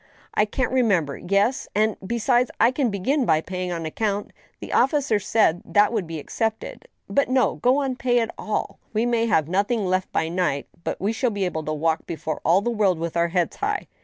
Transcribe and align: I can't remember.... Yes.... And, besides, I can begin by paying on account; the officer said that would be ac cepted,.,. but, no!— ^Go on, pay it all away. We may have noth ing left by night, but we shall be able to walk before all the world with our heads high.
I 0.33 0.45
can't 0.45 0.71
remember.... 0.71 1.15
Yes.... 1.19 1.67
And, 1.75 1.95
besides, 2.03 2.49
I 2.59 2.71
can 2.71 2.89
begin 2.89 3.23
by 3.23 3.39
paying 3.39 3.71
on 3.71 3.85
account; 3.85 4.33
the 4.59 4.73
officer 4.73 5.19
said 5.19 5.61
that 5.63 5.93
would 5.93 6.07
be 6.07 6.15
ac 6.17 6.25
cepted,.,. 6.43 6.85
but, 7.07 7.29
no!— 7.29 7.57
^Go 7.57 7.83
on, 7.83 7.95
pay 7.95 8.17
it 8.17 8.31
all 8.35 8.79
away. 8.81 8.87
We 8.93 9.05
may 9.05 9.27
have 9.27 9.47
noth 9.47 9.69
ing 9.69 9.85
left 9.85 10.11
by 10.11 10.27
night, 10.27 10.65
but 10.83 10.99
we 10.99 11.13
shall 11.13 11.29
be 11.29 11.45
able 11.45 11.65
to 11.65 11.73
walk 11.73 12.07
before 12.07 12.41
all 12.43 12.61
the 12.61 12.71
world 12.71 12.97
with 12.97 13.15
our 13.15 13.27
heads 13.27 13.57
high. 13.57 13.85